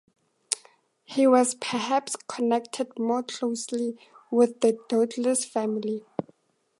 He 1.03 1.27
was 1.27 1.53
perhaps 1.53 2.15
connected 2.27 2.87
more 2.97 3.21
closely 3.21 3.99
with 4.31 4.61
the 4.61 4.79
Douglas 4.89 5.45
family. 5.45 6.03